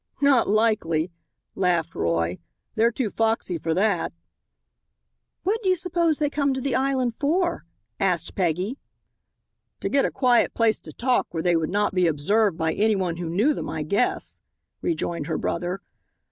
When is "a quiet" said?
10.03-10.55